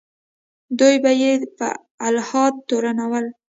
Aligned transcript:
دوی 0.79 0.95
به 1.03 1.11
یې 1.21 1.31
په 1.57 1.67
الحاد 2.07 2.53
تورنول. 2.67 3.25